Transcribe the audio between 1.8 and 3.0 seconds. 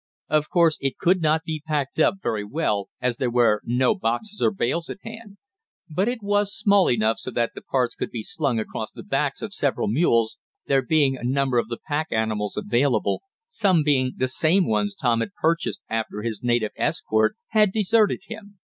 up very well,